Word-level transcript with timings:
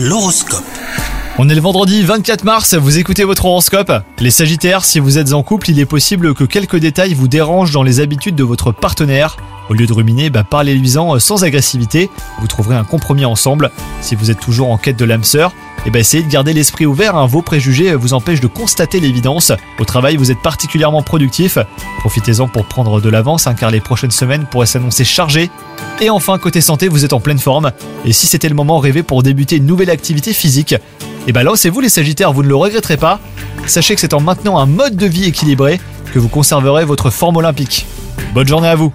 L'horoscope. 0.00 0.62
On 1.38 1.48
est 1.48 1.56
le 1.56 1.60
vendredi 1.60 2.04
24 2.04 2.44
mars, 2.44 2.74
vous 2.74 2.98
écoutez 2.98 3.24
votre 3.24 3.46
horoscope? 3.46 3.90
Les 4.20 4.30
Sagittaires, 4.30 4.84
si 4.84 5.00
vous 5.00 5.18
êtes 5.18 5.32
en 5.32 5.42
couple, 5.42 5.70
il 5.70 5.80
est 5.80 5.86
possible 5.86 6.34
que 6.34 6.44
quelques 6.44 6.76
détails 6.76 7.14
vous 7.14 7.26
dérangent 7.26 7.72
dans 7.72 7.82
les 7.82 7.98
habitudes 7.98 8.36
de 8.36 8.44
votre 8.44 8.70
partenaire. 8.70 9.36
Au 9.68 9.74
lieu 9.74 9.86
de 9.86 9.92
ruminer, 9.92 10.30
bah, 10.30 10.44
parlez-lui-en 10.44 11.18
sans 11.18 11.42
agressivité, 11.42 12.10
vous 12.40 12.46
trouverez 12.46 12.76
un 12.76 12.84
compromis 12.84 13.24
ensemble. 13.24 13.72
Si 14.00 14.14
vous 14.14 14.30
êtes 14.30 14.38
toujours 14.38 14.70
en 14.70 14.78
quête 14.78 14.96
de 14.96 15.04
l'âme 15.04 15.24
sœur, 15.24 15.52
et 15.86 15.90
bah 15.90 16.00
essayez 16.00 16.22
de 16.22 16.28
garder 16.28 16.52
l'esprit 16.52 16.86
ouvert, 16.86 17.16
hein. 17.16 17.26
vos 17.26 17.42
préjugés 17.42 17.94
vous 17.94 18.12
empêchent 18.12 18.40
de 18.40 18.46
constater 18.46 19.00
l'évidence. 19.00 19.52
Au 19.78 19.84
travail, 19.84 20.16
vous 20.16 20.30
êtes 20.30 20.42
particulièrement 20.42 21.02
productif. 21.02 21.58
Profitez-en 22.00 22.48
pour 22.48 22.66
prendre 22.66 23.00
de 23.00 23.08
l'avance, 23.08 23.46
hein, 23.46 23.54
car 23.54 23.70
les 23.70 23.80
prochaines 23.80 24.10
semaines 24.10 24.46
pourraient 24.50 24.66
s'annoncer 24.66 25.04
chargées. 25.04 25.50
Et 26.00 26.10
enfin, 26.10 26.38
côté 26.38 26.60
santé, 26.60 26.88
vous 26.88 27.04
êtes 27.04 27.12
en 27.12 27.20
pleine 27.20 27.38
forme. 27.38 27.72
Et 28.04 28.12
si 28.12 28.26
c'était 28.26 28.48
le 28.48 28.54
moment 28.54 28.78
rêvé 28.78 29.02
pour 29.02 29.22
débuter 29.22 29.56
une 29.56 29.66
nouvelle 29.66 29.90
activité 29.90 30.32
physique, 30.32 30.74
et 31.26 31.32
bah 31.32 31.42
lancez-vous 31.42 31.80
les 31.80 31.88
Sagittaires, 31.88 32.32
vous 32.32 32.42
ne 32.42 32.48
le 32.48 32.56
regretterez 32.56 32.96
pas. 32.96 33.20
Sachez 33.66 33.94
que 33.94 34.00
c'est 34.00 34.14
en 34.14 34.20
maintenant 34.20 34.58
un 34.58 34.66
mode 34.66 34.96
de 34.96 35.06
vie 35.06 35.24
équilibré 35.24 35.80
que 36.12 36.18
vous 36.18 36.28
conserverez 36.28 36.84
votre 36.84 37.10
forme 37.10 37.36
olympique. 37.36 37.86
Bonne 38.34 38.48
journée 38.48 38.68
à 38.68 38.76
vous 38.76 38.92